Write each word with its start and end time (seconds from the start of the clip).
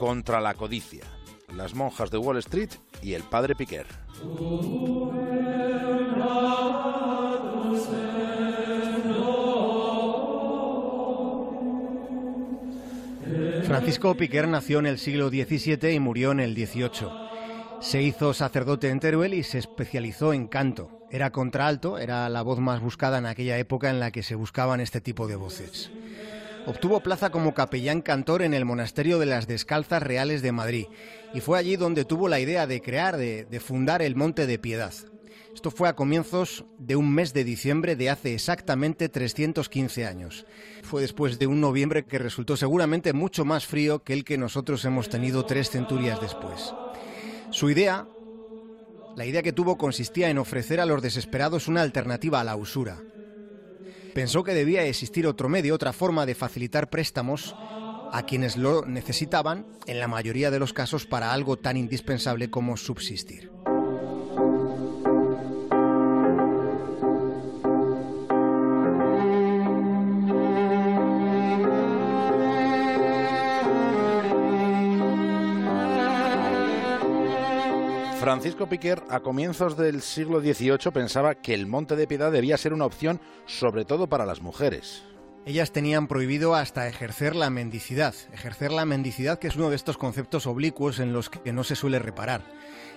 contra 0.00 0.40
la 0.40 0.54
codicia, 0.54 1.04
las 1.54 1.74
monjas 1.74 2.10
de 2.10 2.16
Wall 2.16 2.38
Street 2.38 2.70
y 3.02 3.12
el 3.12 3.22
padre 3.22 3.54
Piquer. 3.54 3.86
Francisco 13.66 14.14
Piquer 14.14 14.48
nació 14.48 14.78
en 14.78 14.86
el 14.86 14.98
siglo 14.98 15.28
XVII 15.28 15.92
y 15.92 16.00
murió 16.00 16.32
en 16.32 16.40
el 16.40 16.54
XVIII. 16.54 17.10
Se 17.82 18.00
hizo 18.00 18.32
sacerdote 18.32 18.88
en 18.88 19.00
Teruel 19.00 19.34
y 19.34 19.42
se 19.42 19.58
especializó 19.58 20.32
en 20.32 20.48
canto. 20.48 21.06
Era 21.10 21.30
contralto, 21.30 21.98
era 21.98 22.30
la 22.30 22.40
voz 22.40 22.58
más 22.58 22.80
buscada 22.80 23.18
en 23.18 23.26
aquella 23.26 23.58
época 23.58 23.90
en 23.90 24.00
la 24.00 24.12
que 24.12 24.22
se 24.22 24.34
buscaban 24.34 24.80
este 24.80 25.02
tipo 25.02 25.26
de 25.26 25.36
voces. 25.36 25.90
Obtuvo 26.66 27.00
plaza 27.00 27.30
como 27.30 27.54
capellán 27.54 28.02
cantor 28.02 28.42
en 28.42 28.52
el 28.52 28.66
monasterio 28.66 29.18
de 29.18 29.26
las 29.26 29.46
Descalzas 29.46 30.02
Reales 30.02 30.42
de 30.42 30.52
Madrid 30.52 30.86
y 31.32 31.40
fue 31.40 31.58
allí 31.58 31.76
donde 31.76 32.04
tuvo 32.04 32.28
la 32.28 32.38
idea 32.38 32.66
de 32.66 32.82
crear, 32.82 33.16
de, 33.16 33.60
fundar 33.60 34.02
el 34.02 34.14
Monte 34.14 34.46
de 34.46 34.58
Piedad. 34.58 34.92
Esto 35.54 35.70
fue 35.70 35.88
a 35.88 35.96
comienzos 35.96 36.64
de 36.78 36.96
un 36.96 37.12
mes 37.12 37.32
de 37.32 37.44
diciembre 37.44 37.96
de 37.96 38.10
hace 38.10 38.34
exactamente 38.34 39.08
315 39.08 40.06
años. 40.06 40.46
Fue 40.82 41.00
después 41.00 41.38
de 41.38 41.46
un 41.46 41.60
noviembre 41.60 42.04
que 42.04 42.18
resultó 42.18 42.56
seguramente 42.56 43.14
mucho 43.14 43.44
más 43.44 43.66
frío 43.66 44.04
que 44.04 44.12
el 44.12 44.24
que 44.24 44.38
nosotros 44.38 44.84
hemos 44.84 45.08
tenido 45.08 45.46
tres 45.46 45.70
centurias 45.70 46.20
después. 46.20 46.74
Su 47.50 47.70
idea, 47.70 48.06
la 49.16 49.26
idea 49.26 49.42
que 49.42 49.52
tuvo 49.52 49.76
consistía 49.76 50.30
en 50.30 50.38
ofrecer 50.38 50.78
a 50.78 50.86
los 50.86 51.02
desesperados 51.02 51.68
una 51.68 51.82
alternativa 51.82 52.40
a 52.40 52.44
la 52.44 52.54
usura. 52.54 53.02
Pensó 54.14 54.44
que 54.44 54.54
debía 54.54 54.84
existir 54.84 55.26
otro 55.26 55.48
medio, 55.48 55.74
otra 55.74 55.92
forma 55.92 56.26
de 56.26 56.34
facilitar 56.34 56.90
préstamos 56.90 57.54
a 58.12 58.24
quienes 58.26 58.56
lo 58.56 58.84
necesitaban, 58.84 59.66
en 59.86 60.00
la 60.00 60.08
mayoría 60.08 60.50
de 60.50 60.58
los 60.58 60.72
casos 60.72 61.06
para 61.06 61.32
algo 61.32 61.56
tan 61.56 61.76
indispensable 61.76 62.50
como 62.50 62.76
subsistir. 62.76 63.50
Francisco 78.30 78.68
Piquer, 78.68 79.02
a 79.08 79.18
comienzos 79.18 79.76
del 79.76 80.02
siglo 80.02 80.40
XVIII, 80.40 80.92
pensaba 80.92 81.34
que 81.34 81.52
el 81.52 81.66
Monte 81.66 81.96
de 81.96 82.06
Piedad 82.06 82.30
debía 82.30 82.56
ser 82.56 82.72
una 82.72 82.84
opción 82.84 83.20
sobre 83.44 83.84
todo 83.84 84.08
para 84.08 84.24
las 84.24 84.40
mujeres. 84.40 85.02
Ellas 85.46 85.72
tenían 85.72 86.06
prohibido 86.06 86.54
hasta 86.54 86.86
ejercer 86.86 87.34
la 87.34 87.50
mendicidad. 87.50 88.14
Ejercer 88.32 88.70
la 88.70 88.84
mendicidad, 88.84 89.40
que 89.40 89.48
es 89.48 89.56
uno 89.56 89.68
de 89.68 89.74
estos 89.74 89.98
conceptos 89.98 90.46
oblicuos 90.46 91.00
en 91.00 91.12
los 91.12 91.28
que 91.28 91.52
no 91.52 91.64
se 91.64 91.74
suele 91.74 91.98
reparar. 91.98 92.44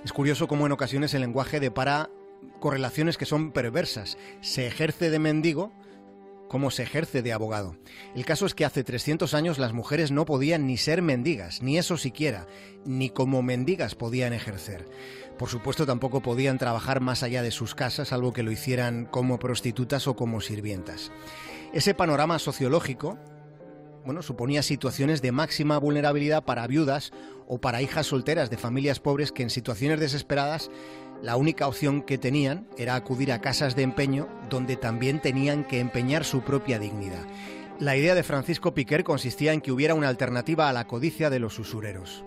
Es 0.05 0.13
curioso 0.13 0.47
cómo 0.47 0.67
en 0.67 0.71
ocasiones 0.71 1.15
el 1.15 1.21
lenguaje 1.21 1.59
depara 1.59 2.11
correlaciones 2.59 3.17
que 3.17 3.25
son 3.25 3.53
perversas. 3.53 4.19
Se 4.41 4.67
ejerce 4.67 5.09
de 5.09 5.17
mendigo 5.17 5.71
como 6.53 6.69
se 6.69 6.83
ejerce 6.83 7.23
de 7.23 7.33
abogado. 7.33 7.75
El 8.13 8.25
caso 8.25 8.45
es 8.45 8.53
que 8.53 8.63
hace 8.63 8.83
300 8.83 9.33
años 9.33 9.57
las 9.57 9.73
mujeres 9.73 10.11
no 10.11 10.23
podían 10.23 10.67
ni 10.67 10.77
ser 10.77 11.01
mendigas, 11.01 11.63
ni 11.63 11.79
eso 11.79 11.97
siquiera, 11.97 12.45
ni 12.85 13.09
como 13.09 13.41
mendigas 13.41 13.95
podían 13.95 14.33
ejercer. 14.33 14.87
Por 15.39 15.49
supuesto 15.49 15.87
tampoco 15.87 16.21
podían 16.21 16.59
trabajar 16.59 17.01
más 17.01 17.23
allá 17.23 17.41
de 17.41 17.49
sus 17.49 17.73
casas, 17.73 18.09
salvo 18.09 18.33
que 18.33 18.43
lo 18.43 18.51
hicieran 18.51 19.05
como 19.05 19.39
prostitutas 19.39 20.07
o 20.07 20.15
como 20.15 20.41
sirvientas. 20.41 21.11
Ese 21.73 21.95
panorama 21.95 22.37
sociológico, 22.37 23.17
bueno, 24.05 24.21
suponía 24.21 24.61
situaciones 24.61 25.23
de 25.23 25.31
máxima 25.31 25.79
vulnerabilidad 25.79 26.43
para 26.43 26.67
viudas 26.67 27.13
o 27.47 27.59
para 27.61 27.81
hijas 27.81 28.05
solteras 28.05 28.51
de 28.51 28.57
familias 28.57 28.99
pobres 28.99 29.31
que 29.31 29.41
en 29.41 29.49
situaciones 29.49 29.99
desesperadas 29.99 30.69
la 31.23 31.37
única 31.37 31.67
opción 31.67 32.01
que 32.01 32.17
tenían 32.17 32.67
era 32.77 32.95
acudir 32.95 33.31
a 33.31 33.39
casas 33.39 33.77
de 33.77 33.83
empeño 33.83 34.27
donde 34.49 34.75
también 34.75 35.21
tenían 35.21 35.63
que 35.63 35.79
empeñar 35.79 36.25
su 36.25 36.41
propia 36.41 36.79
dignidad. 36.79 37.25
La 37.79 37.95
idea 37.95 38.13
de 38.13 38.23
Francisco 38.23 38.73
Piquer 38.73 39.05
consistía 39.05 39.53
en 39.53 39.61
que 39.61 39.71
hubiera 39.71 39.95
una 39.95 40.09
alternativa 40.09 40.67
a 40.67 40.73
la 40.73 40.85
codicia 40.85 41.29
de 41.29 41.39
los 41.39 41.57
usureros. 41.59 42.25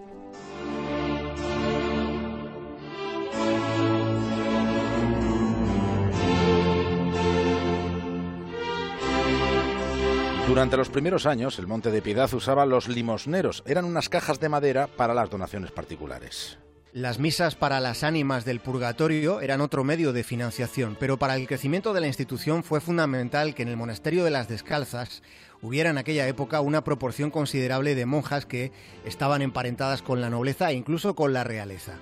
Durante 10.49 10.79
los 10.79 10.89
primeros 10.89 11.27
años, 11.27 11.59
el 11.59 11.67
Monte 11.67 11.91
de 11.91 12.01
Piedad 12.01 12.33
usaba 12.33 12.65
los 12.65 12.89
limosneros. 12.89 13.63
Eran 13.67 13.85
unas 13.85 14.09
cajas 14.09 14.41
de 14.41 14.49
madera 14.49 14.87
para 14.87 15.13
las 15.13 15.29
donaciones 15.29 15.71
particulares. 15.71 16.57
Las 16.97 17.19
misas 17.19 17.57
para 17.57 17.79
las 17.79 18.05
ánimas 18.05 18.47
del 18.47 18.59
purgatorio 18.59 19.43
eran 19.43 19.61
otro 19.61 19.85
medio 19.85 20.15
de 20.15 20.25
financiación, 20.25 20.97
pero 20.99 21.19
para 21.19 21.37
el 21.37 21.47
crecimiento 21.47 21.93
de 21.93 22.01
la 22.01 22.07
institución 22.07 22.65
fue 22.65 22.81
fundamental 22.81 23.55
que 23.55 23.65
en 23.65 23.69
el 23.69 23.77
monasterio 23.77 24.25
de 24.25 24.31
las 24.31 24.49
Descalzas 24.49 25.23
hubiera 25.61 25.91
en 25.91 25.99
aquella 25.99 26.27
época 26.27 26.63
una 26.63 26.85
proporción 26.85 27.31
considerable 27.31 27.95
de 27.95 28.07
monjas 28.07 28.47
que 28.47 28.73
estaban 29.05 29.43
emparentadas 29.43 30.01
con 30.01 30.23
la 30.23 30.31
nobleza 30.31 30.71
e 30.71 30.75
incluso 30.75 31.15
con 31.15 31.35
la 31.35 31.45
realeza. 31.45 31.99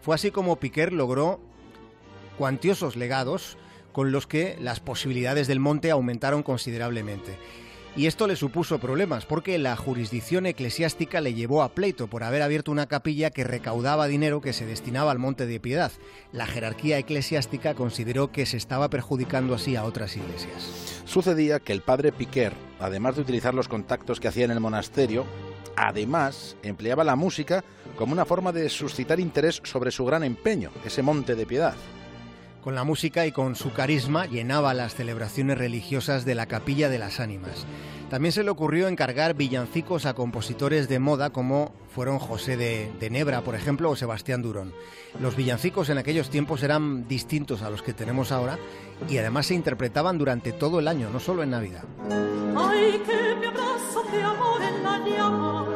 Fue 0.00 0.14
así 0.14 0.30
como 0.30 0.60
Piquer 0.60 0.92
logró 0.92 1.40
cuantiosos 2.38 2.94
legados 2.94 3.58
con 3.90 4.12
los 4.12 4.28
que 4.28 4.56
las 4.60 4.78
posibilidades 4.78 5.48
del 5.48 5.58
monte 5.58 5.90
aumentaron 5.90 6.44
considerablemente. 6.44 7.36
Y 7.96 8.06
esto 8.06 8.26
le 8.26 8.36
supuso 8.36 8.78
problemas 8.78 9.24
porque 9.24 9.56
la 9.56 9.74
jurisdicción 9.74 10.44
eclesiástica 10.44 11.22
le 11.22 11.32
llevó 11.32 11.62
a 11.62 11.70
pleito 11.70 12.08
por 12.08 12.24
haber 12.24 12.42
abierto 12.42 12.70
una 12.70 12.86
capilla 12.86 13.30
que 13.30 13.42
recaudaba 13.42 14.06
dinero 14.06 14.42
que 14.42 14.52
se 14.52 14.66
destinaba 14.66 15.12
al 15.12 15.18
Monte 15.18 15.46
de 15.46 15.58
Piedad. 15.60 15.90
La 16.30 16.46
jerarquía 16.46 16.98
eclesiástica 16.98 17.74
consideró 17.74 18.30
que 18.32 18.44
se 18.44 18.58
estaba 18.58 18.90
perjudicando 18.90 19.54
así 19.54 19.76
a 19.76 19.84
otras 19.84 20.14
iglesias. 20.14 21.02
Sucedía 21.06 21.58
que 21.58 21.72
el 21.72 21.80
padre 21.80 22.12
Piquer, 22.12 22.52
además 22.80 23.16
de 23.16 23.22
utilizar 23.22 23.54
los 23.54 23.68
contactos 23.68 24.20
que 24.20 24.28
hacía 24.28 24.44
en 24.44 24.50
el 24.50 24.60
monasterio, 24.60 25.24
además 25.74 26.54
empleaba 26.62 27.02
la 27.02 27.16
música 27.16 27.64
como 27.96 28.12
una 28.12 28.26
forma 28.26 28.52
de 28.52 28.68
suscitar 28.68 29.20
interés 29.20 29.62
sobre 29.64 29.90
su 29.90 30.04
gran 30.04 30.22
empeño, 30.22 30.70
ese 30.84 31.00
Monte 31.00 31.34
de 31.34 31.46
Piedad. 31.46 31.76
Con 32.66 32.74
la 32.74 32.82
música 32.82 33.24
y 33.26 33.30
con 33.30 33.54
su 33.54 33.72
carisma 33.72 34.26
llenaba 34.26 34.74
las 34.74 34.96
celebraciones 34.96 35.56
religiosas 35.56 36.24
de 36.24 36.34
la 36.34 36.46
Capilla 36.46 36.88
de 36.88 36.98
las 36.98 37.20
Ánimas. 37.20 37.64
También 38.10 38.32
se 38.32 38.42
le 38.42 38.50
ocurrió 38.50 38.88
encargar 38.88 39.34
villancicos 39.34 40.04
a 40.04 40.14
compositores 40.14 40.88
de 40.88 40.98
moda 40.98 41.30
como 41.30 41.72
fueron 41.94 42.18
José 42.18 42.56
de, 42.56 43.08
Nebra, 43.08 43.42
por 43.42 43.54
ejemplo, 43.54 43.88
o 43.88 43.94
Sebastián 43.94 44.42
Durón. 44.42 44.74
Los 45.20 45.36
villancicos 45.36 45.90
en 45.90 45.98
aquellos 45.98 46.28
tiempos 46.28 46.64
eran 46.64 47.06
distintos 47.06 47.62
a 47.62 47.70
los 47.70 47.82
que 47.82 47.92
tenemos 47.92 48.32
ahora 48.32 48.58
y 49.08 49.18
además 49.18 49.46
se 49.46 49.54
interpretaban 49.54 50.18
durante 50.18 50.50
todo 50.50 50.80
el 50.80 50.88
año, 50.88 51.08
no 51.10 51.20
solo 51.20 51.44
en 51.44 51.50
Navidad. 51.50 51.84
Ay, 52.10 53.00
que 53.06 53.36
me 53.38 53.46
abrazo 53.46 54.02
de 54.10 55.18
amor. 55.18 55.75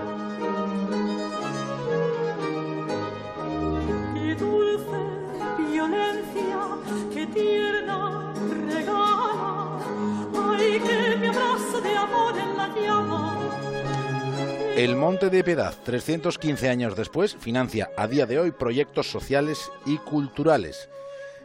El 14.81 14.97
Monte 14.97 15.29
de 15.29 15.45
Piedad, 15.45 15.75
315 15.85 16.71
años 16.71 16.97
después, 16.97 17.37
financia 17.39 17.91
a 17.99 18.07
día 18.07 18.25
de 18.25 18.39
hoy 18.39 18.51
proyectos 18.51 19.11
sociales 19.11 19.71
y 19.85 19.99
culturales. 19.99 20.89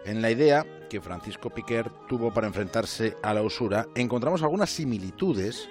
En 0.06 0.22
la 0.22 0.32
idea 0.32 0.66
que 0.90 1.02
Francisco 1.02 1.50
Piquer 1.50 1.92
tuvo 2.08 2.34
para 2.34 2.48
enfrentarse 2.48 3.18
a 3.22 3.34
la 3.34 3.42
usura, 3.42 3.88
encontramos 3.94 4.42
algunas 4.42 4.70
similitudes 4.70 5.68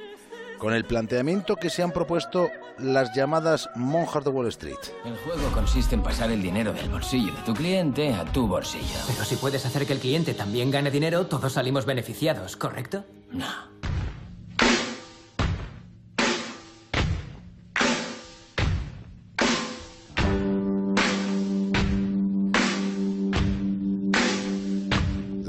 con 0.59 0.75
el 0.75 0.85
planteamiento 0.85 1.57
que 1.57 1.71
se 1.71 1.83
han 1.83 1.91
propuesto 1.91 2.51
las 2.77 3.17
llamadas 3.17 3.71
monjas 3.77 4.25
de 4.25 4.31
Wall 4.31 4.49
Street. 4.49 4.77
El 5.07 5.17
juego 5.17 5.51
consiste 5.55 5.95
en 5.95 6.03
pasar 6.03 6.31
el 6.33 6.43
dinero 6.43 6.75
del 6.75 6.91
bolsillo 6.91 7.33
de 7.33 7.41
tu 7.47 7.55
cliente 7.55 8.13
a 8.13 8.27
tu 8.27 8.47
bolsillo. 8.47 8.99
Pero 9.07 9.25
si 9.25 9.37
puedes 9.37 9.65
hacer 9.65 9.87
que 9.87 9.95
el 9.95 10.01
cliente 10.01 10.35
también 10.35 10.71
gane 10.71 10.91
dinero, 10.91 11.29
todos 11.29 11.55
salimos 11.55 11.87
beneficiados, 11.87 12.59
¿correcto? 12.59 13.07
No. 13.31 13.73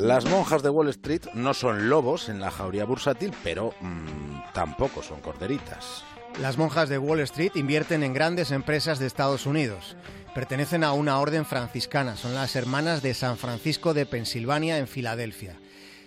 Las 0.06 0.26
monjas 0.26 0.62
de 0.62 0.70
Wall 0.70 0.90
Street 0.90 1.24
no 1.34 1.56
son 1.56 1.90
lobos 1.90 2.30
en 2.30 2.40
la 2.40 2.52
jauría 2.52 2.86
bursátil, 2.86 3.34
pero 3.44 3.74
mm, 3.82 4.54
tampoco 4.54 5.02
son 5.02 5.20
corderitas. 5.20 6.04
Las 6.40 6.60
monjas 6.60 6.90
de 6.90 7.00
Wall 7.00 7.22
Street 7.22 7.54
invierten 7.56 8.04
en 8.04 8.14
grandes 8.14 8.52
empresas 8.52 9.00
de 9.00 9.08
Estados 9.08 9.48
Unidos. 9.48 9.98
Pertenecen 10.36 10.84
a 10.84 10.94
una 10.94 11.20
orden 11.20 11.44
franciscana, 11.44 12.18
son 12.18 12.36
las 12.36 12.56
hermanas 12.56 13.02
de 13.02 13.16
San 13.16 13.36
Francisco 13.38 13.96
de 13.96 14.06
Pensilvania 14.06 14.78
en 14.78 14.88
Filadelfia. 14.88 15.58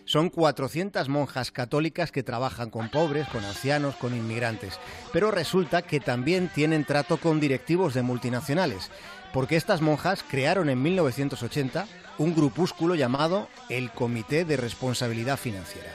Son 0.04 0.30
400 0.30 1.08
monjas 1.08 1.50
católicas 1.50 2.12
que 2.12 2.22
trabajan 2.22 2.70
con 2.70 2.90
pobres, 2.90 3.26
con 3.28 3.44
ancianos, 3.44 3.96
con 3.96 4.14
inmigrantes. 4.14 4.78
Pero 5.12 5.32
resulta 5.32 5.82
que 5.82 5.98
también 5.98 6.50
tienen 6.54 6.84
trato 6.84 7.16
con 7.16 7.40
directivos 7.40 7.94
de 7.94 8.02
multinacionales, 8.02 8.92
porque 9.38 9.54
estas 9.54 9.80
monjas 9.82 10.24
crearon 10.28 10.68
en 10.68 10.82
1980 10.82 11.86
un 12.18 12.34
grupúsculo 12.34 12.96
llamado 12.96 13.46
el 13.68 13.92
Comité 13.92 14.44
de 14.44 14.56
Responsabilidad 14.56 15.36
Financiera. 15.36 15.92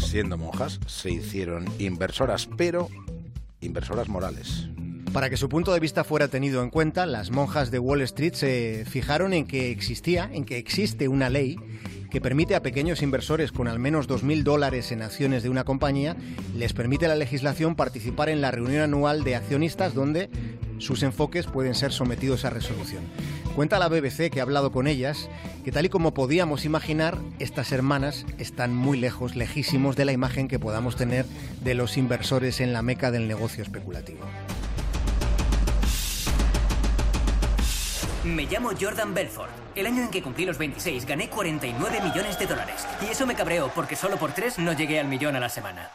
Siendo 0.00 0.38
monjas, 0.38 0.80
se 0.86 1.10
hicieron 1.10 1.66
inversoras, 1.78 2.48
pero 2.56 2.88
inversoras 3.60 4.08
morales. 4.08 4.70
Para 5.12 5.30
que 5.30 5.36
su 5.36 5.48
punto 5.48 5.72
de 5.72 5.80
vista 5.80 6.04
fuera 6.04 6.28
tenido 6.28 6.62
en 6.62 6.70
cuenta, 6.70 7.06
las 7.06 7.30
monjas 7.30 7.70
de 7.70 7.78
Wall 7.78 8.02
Street 8.02 8.34
se 8.34 8.84
fijaron 8.88 9.32
en 9.32 9.46
que 9.46 9.70
existía, 9.70 10.28
en 10.32 10.44
que 10.44 10.58
existe 10.58 11.08
una 11.08 11.30
ley 11.30 11.56
que 12.10 12.20
permite 12.20 12.54
a 12.54 12.62
pequeños 12.62 13.02
inversores 13.02 13.52
con 13.52 13.68
al 13.68 13.78
menos 13.78 14.08
2.000 14.08 14.42
dólares 14.42 14.92
en 14.92 15.02
acciones 15.02 15.42
de 15.42 15.48
una 15.48 15.64
compañía, 15.64 16.16
les 16.54 16.72
permite 16.72 17.08
la 17.08 17.16
legislación 17.16 17.74
participar 17.74 18.28
en 18.28 18.40
la 18.40 18.50
reunión 18.50 18.82
anual 18.82 19.24
de 19.24 19.36
accionistas 19.36 19.94
donde 19.94 20.30
sus 20.78 21.02
enfoques 21.02 21.46
pueden 21.46 21.74
ser 21.74 21.92
sometidos 21.92 22.44
a 22.44 22.50
resolución. 22.50 23.02
Cuenta 23.56 23.78
la 23.78 23.88
BBC 23.88 24.30
que 24.30 24.40
ha 24.40 24.44
hablado 24.44 24.70
con 24.72 24.86
ellas 24.86 25.28
que 25.64 25.72
tal 25.72 25.86
y 25.86 25.88
como 25.88 26.14
podíamos 26.14 26.64
imaginar, 26.64 27.18
estas 27.38 27.72
hermanas 27.72 28.24
están 28.38 28.74
muy 28.74 28.98
lejos, 28.98 29.36
lejísimos 29.36 29.96
de 29.96 30.04
la 30.04 30.12
imagen 30.12 30.48
que 30.48 30.58
podamos 30.58 30.96
tener 30.96 31.26
de 31.62 31.74
los 31.74 31.96
inversores 31.96 32.60
en 32.60 32.72
la 32.72 32.82
meca 32.82 33.10
del 33.10 33.26
negocio 33.26 33.62
especulativo. 33.62 34.20
Me 38.28 38.44
llamo 38.44 38.72
Jordan 38.78 39.14
Belfort. 39.14 39.50
El 39.74 39.86
año 39.86 40.02
en 40.02 40.10
que 40.10 40.22
cumplí 40.22 40.44
los 40.44 40.58
26 40.58 41.06
gané 41.06 41.30
49 41.30 42.00
millones 42.02 42.38
de 42.38 42.46
dólares. 42.46 42.86
Y 43.00 43.10
eso 43.10 43.26
me 43.26 43.34
cabreó 43.34 43.70
porque 43.74 43.96
solo 43.96 44.18
por 44.18 44.32
tres 44.32 44.58
no 44.58 44.72
llegué 44.74 45.00
al 45.00 45.08
millón 45.08 45.34
a 45.36 45.40
la 45.40 45.48
semana. 45.48 45.90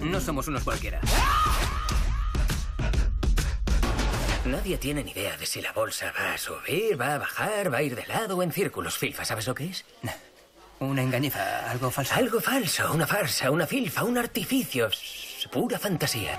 No 0.00 0.20
somos 0.20 0.48
unos 0.48 0.64
cualquiera. 0.64 1.00
Nadie 4.44 4.76
tiene 4.78 5.04
ni 5.04 5.12
idea 5.12 5.36
de 5.36 5.46
si 5.46 5.60
la 5.60 5.72
bolsa 5.72 6.12
va 6.18 6.34
a 6.34 6.38
subir, 6.38 7.00
va 7.00 7.14
a 7.14 7.18
bajar, 7.18 7.72
va 7.72 7.78
a 7.78 7.82
ir 7.82 7.94
de 7.94 8.06
lado 8.06 8.36
o 8.36 8.42
en 8.42 8.52
círculos. 8.52 8.98
Filfa, 8.98 9.24
¿sabes 9.24 9.46
lo 9.46 9.54
que 9.54 9.66
es? 9.66 9.84
Una 10.80 11.02
engañiza, 11.02 11.70
algo 11.70 11.90
falso. 11.90 12.14
Algo 12.14 12.40
falso, 12.40 12.92
una 12.92 13.06
farsa, 13.06 13.50
una 13.50 13.66
filfa, 13.66 14.04
un 14.04 14.18
artificio. 14.18 14.88
Pura 15.50 15.78
fantasía. 15.78 16.38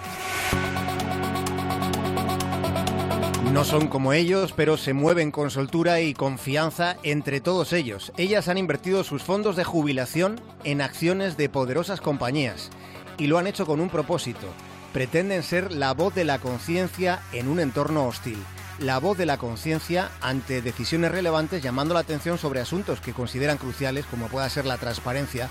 No 3.57 3.65
son 3.65 3.87
como 3.87 4.13
ellos, 4.13 4.53
pero 4.55 4.77
se 4.77 4.93
mueven 4.93 5.31
con 5.31 5.49
soltura 5.49 5.99
y 5.99 6.13
confianza 6.13 6.95
entre 7.01 7.41
todos 7.41 7.73
ellos. 7.73 8.13
Ellas 8.15 8.49
han 8.49 8.59
invertido 8.59 9.03
sus 9.03 9.23
fondos 9.23 9.55
de 9.55 9.63
jubilación 9.63 10.39
en 10.63 10.79
acciones 10.79 11.37
de 11.37 11.49
poderosas 11.49 11.99
compañías 11.99 12.69
y 13.17 13.25
lo 13.25 13.39
han 13.39 13.47
hecho 13.47 13.65
con 13.65 13.81
un 13.81 13.89
propósito. 13.89 14.45
Pretenden 14.93 15.41
ser 15.41 15.71
la 15.71 15.95
voz 15.95 16.13
de 16.13 16.23
la 16.23 16.37
conciencia 16.37 17.19
en 17.33 17.47
un 17.47 17.59
entorno 17.59 18.05
hostil. 18.05 18.37
La 18.77 18.99
voz 18.99 19.17
de 19.17 19.25
la 19.25 19.37
conciencia 19.37 20.11
ante 20.21 20.61
decisiones 20.61 21.11
relevantes 21.11 21.63
llamando 21.63 21.95
la 21.95 22.01
atención 22.01 22.37
sobre 22.37 22.61
asuntos 22.61 23.01
que 23.01 23.13
consideran 23.13 23.57
cruciales 23.57 24.05
como 24.05 24.27
pueda 24.27 24.47
ser 24.51 24.67
la 24.67 24.77
transparencia 24.77 25.49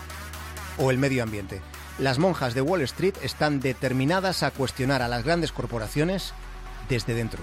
o 0.78 0.92
el 0.92 0.98
medio 0.98 1.24
ambiente. 1.24 1.60
Las 1.98 2.20
monjas 2.20 2.54
de 2.54 2.60
Wall 2.60 2.82
Street 2.82 3.16
están 3.24 3.58
determinadas 3.58 4.44
a 4.44 4.52
cuestionar 4.52 5.02
a 5.02 5.08
las 5.08 5.24
grandes 5.24 5.50
corporaciones 5.50 6.34
desde 6.88 7.14
dentro. 7.14 7.40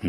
Su 0.00 0.06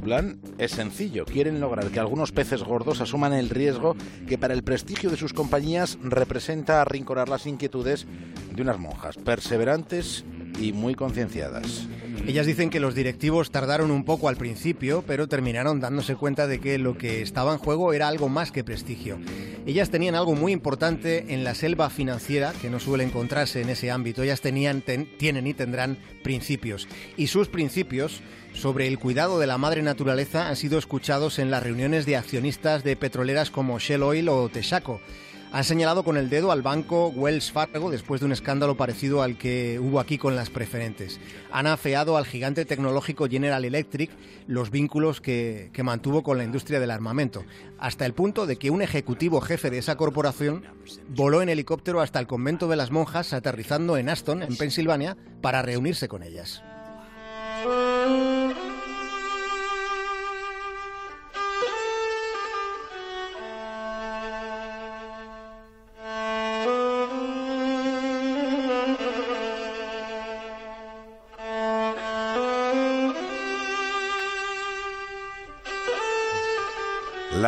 plan 0.00 0.40
es 0.58 0.70
sencillo. 0.70 1.24
Quieren 1.24 1.58
lograr 1.58 1.88
que 1.88 1.98
algunos 1.98 2.30
peces 2.30 2.62
gordos 2.62 3.00
asuman 3.00 3.32
el 3.32 3.50
riesgo 3.50 3.96
que 4.28 4.38
para 4.38 4.54
el 4.54 4.62
prestigio 4.62 5.10
de 5.10 5.16
sus 5.16 5.32
compañías 5.32 5.98
representa 6.02 6.80
arrinconar 6.80 7.28
las 7.28 7.46
inquietudes 7.46 8.06
de 8.54 8.62
unas 8.62 8.78
monjas 8.78 9.16
perseverantes 9.16 10.24
y 10.60 10.72
muy 10.72 10.94
concienciadas. 10.94 11.86
Ellas 12.26 12.46
dicen 12.46 12.68
que 12.68 12.80
los 12.80 12.94
directivos 12.94 13.50
tardaron 13.50 13.90
un 13.90 14.04
poco 14.04 14.28
al 14.28 14.36
principio, 14.36 15.02
pero 15.06 15.28
terminaron 15.28 15.80
dándose 15.80 16.14
cuenta 16.16 16.46
de 16.46 16.58
que 16.60 16.76
lo 16.78 16.98
que 16.98 17.22
estaba 17.22 17.52
en 17.52 17.58
juego 17.58 17.92
era 17.92 18.08
algo 18.08 18.28
más 18.28 18.52
que 18.52 18.64
prestigio. 18.64 19.18
Ellas 19.66 19.90
tenían 19.90 20.14
algo 20.14 20.34
muy 20.34 20.52
importante 20.52 21.32
en 21.32 21.44
la 21.44 21.54
selva 21.54 21.88
financiera 21.90 22.52
que 22.60 22.70
no 22.70 22.80
suele 22.80 23.04
encontrarse 23.04 23.62
en 23.62 23.68
ese 23.70 23.90
ámbito. 23.90 24.22
Ellas 24.22 24.40
tenían, 24.40 24.82
ten- 24.82 25.08
tienen 25.16 25.46
y 25.46 25.54
tendrán 25.54 25.96
principios. 26.22 26.88
Y 27.16 27.28
sus 27.28 27.48
principios 27.48 28.20
sobre 28.52 28.88
el 28.88 28.98
cuidado 28.98 29.38
de 29.38 29.46
la 29.46 29.56
madre 29.58 29.82
naturaleza 29.82 30.48
han 30.48 30.56
sido 30.56 30.78
escuchados 30.78 31.38
en 31.38 31.50
las 31.50 31.62
reuniones 31.62 32.04
de 32.04 32.16
accionistas 32.16 32.82
de 32.82 32.96
petroleras 32.96 33.50
como 33.50 33.78
Shell 33.78 34.02
Oil 34.02 34.28
o 34.28 34.48
Texaco. 34.48 35.00
Han 35.50 35.64
señalado 35.64 36.04
con 36.04 36.18
el 36.18 36.28
dedo 36.28 36.52
al 36.52 36.60
banco 36.60 37.08
Wells 37.08 37.50
Fargo 37.50 37.90
después 37.90 38.20
de 38.20 38.26
un 38.26 38.32
escándalo 38.32 38.76
parecido 38.76 39.22
al 39.22 39.38
que 39.38 39.80
hubo 39.80 39.98
aquí 39.98 40.18
con 40.18 40.36
las 40.36 40.50
preferentes. 40.50 41.18
Han 41.50 41.66
afeado 41.66 42.18
al 42.18 42.26
gigante 42.26 42.66
tecnológico 42.66 43.28
General 43.28 43.64
Electric 43.64 44.10
los 44.46 44.70
vínculos 44.70 45.22
que, 45.22 45.70
que 45.72 45.82
mantuvo 45.82 46.22
con 46.22 46.36
la 46.36 46.44
industria 46.44 46.80
del 46.80 46.90
armamento, 46.90 47.44
hasta 47.78 48.04
el 48.04 48.12
punto 48.12 48.46
de 48.46 48.56
que 48.56 48.70
un 48.70 48.82
ejecutivo 48.82 49.40
jefe 49.40 49.70
de 49.70 49.78
esa 49.78 49.96
corporación 49.96 50.64
voló 51.08 51.40
en 51.40 51.48
helicóptero 51.48 52.02
hasta 52.02 52.18
el 52.18 52.26
convento 52.26 52.68
de 52.68 52.76
las 52.76 52.90
monjas, 52.90 53.32
aterrizando 53.32 53.96
en 53.96 54.10
Aston, 54.10 54.42
en 54.42 54.56
Pensilvania, 54.56 55.16
para 55.40 55.62
reunirse 55.62 56.08
con 56.08 56.22
ellas. 56.22 56.62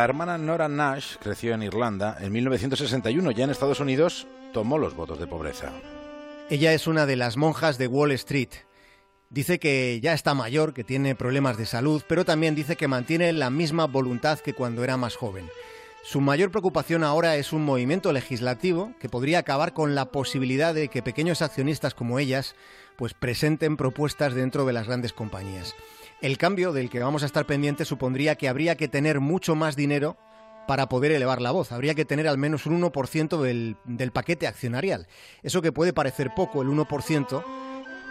La 0.01 0.05
hermana 0.05 0.39
Nora 0.39 0.67
Nash 0.67 1.17
creció 1.21 1.53
en 1.53 1.61
Irlanda 1.61 2.17
en 2.19 2.31
1961. 2.31 3.29
Ya 3.29 3.43
en 3.43 3.51
Estados 3.51 3.79
Unidos 3.79 4.25
tomó 4.51 4.79
los 4.79 4.95
votos 4.95 5.19
de 5.19 5.27
pobreza. 5.27 5.71
Ella 6.49 6.73
es 6.73 6.87
una 6.87 7.05
de 7.05 7.15
las 7.15 7.37
monjas 7.37 7.77
de 7.77 7.85
Wall 7.85 8.11
Street. 8.13 8.49
Dice 9.29 9.59
que 9.59 9.99
ya 10.01 10.13
está 10.13 10.33
mayor, 10.33 10.73
que 10.73 10.83
tiene 10.83 11.13
problemas 11.13 11.55
de 11.55 11.67
salud, 11.67 12.01
pero 12.07 12.25
también 12.25 12.55
dice 12.55 12.77
que 12.77 12.87
mantiene 12.87 13.31
la 13.31 13.51
misma 13.51 13.85
voluntad 13.85 14.39
que 14.39 14.55
cuando 14.55 14.83
era 14.83 14.97
más 14.97 15.15
joven. 15.15 15.47
Su 16.01 16.19
mayor 16.19 16.49
preocupación 16.49 17.03
ahora 17.03 17.35
es 17.35 17.53
un 17.53 17.63
movimiento 17.63 18.11
legislativo 18.11 18.93
que 18.99 19.07
podría 19.07 19.37
acabar 19.37 19.73
con 19.75 19.93
la 19.93 20.05
posibilidad 20.05 20.73
de 20.73 20.87
que 20.87 21.03
pequeños 21.03 21.43
accionistas 21.43 21.93
como 21.93 22.17
ellas 22.17 22.55
pues 22.95 23.13
presenten 23.13 23.77
propuestas 23.77 24.33
dentro 24.33 24.65
de 24.65 24.73
las 24.73 24.87
grandes 24.87 25.13
compañías. 25.13 25.75
El 26.21 26.37
cambio 26.37 26.71
del 26.71 26.91
que 26.91 26.99
vamos 26.99 27.23
a 27.23 27.25
estar 27.25 27.47
pendientes 27.47 27.87
supondría 27.87 28.35
que 28.35 28.47
habría 28.47 28.75
que 28.75 28.87
tener 28.87 29.19
mucho 29.19 29.55
más 29.55 29.75
dinero 29.75 30.17
para 30.67 30.87
poder 30.87 31.11
elevar 31.11 31.41
la 31.41 31.49
voz. 31.49 31.71
Habría 31.71 31.95
que 31.95 32.05
tener 32.05 32.27
al 32.27 32.37
menos 32.37 32.67
un 32.67 32.79
1% 32.79 33.41
del, 33.41 33.75
del 33.85 34.11
paquete 34.11 34.45
accionarial. 34.45 35.07
Eso 35.41 35.63
que 35.63 35.71
puede 35.71 35.93
parecer 35.93 36.31
poco, 36.35 36.61
el 36.61 36.67
1%, 36.67 37.43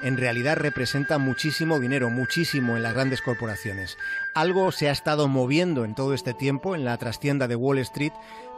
en 0.02 0.16
realidad 0.16 0.56
representa 0.56 1.18
muchísimo 1.18 1.78
dinero, 1.78 2.10
muchísimo 2.10 2.76
en 2.76 2.82
las 2.82 2.94
grandes 2.94 3.22
corporaciones. 3.22 3.96
Algo 4.34 4.72
se 4.72 4.88
ha 4.88 4.92
estado 4.92 5.28
moviendo 5.28 5.84
en 5.84 5.94
todo 5.94 6.12
este 6.12 6.34
tiempo 6.34 6.74
en 6.74 6.84
la 6.84 6.98
trastienda 6.98 7.46
de 7.46 7.54
Wall 7.54 7.78
Street 7.78 8.12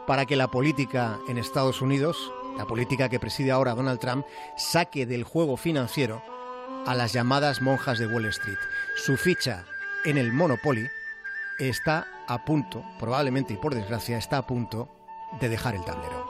para 0.07 0.25
que 0.25 0.35
la 0.35 0.47
política 0.47 1.19
en 1.29 1.37
Estados 1.37 1.79
Unidos, 1.79 2.17
la 2.57 2.65
política 2.65 3.07
que 3.07 3.19
preside 3.19 3.51
ahora 3.51 3.75
Donald 3.75 3.99
Trump, 3.99 4.25
saque 4.57 5.05
del 5.05 5.23
juego 5.23 5.57
financiero 5.57 6.23
a 6.85 6.95
las 6.95 7.13
llamadas 7.13 7.61
monjas 7.61 7.99
de 7.99 8.07
Wall 8.07 8.25
Street. 8.25 8.57
Su 8.95 9.17
ficha 9.17 9.63
en 10.05 10.17
el 10.17 10.33
Monopoly 10.33 10.89
está 11.59 12.07
a 12.27 12.43
punto, 12.45 12.83
probablemente 12.99 13.53
y 13.53 13.57
por 13.57 13.73
desgracia, 13.73 14.17
está 14.17 14.37
a 14.37 14.47
punto 14.47 14.89
de 15.39 15.49
dejar 15.49 15.75
el 15.75 15.85
tablero. 15.85 16.22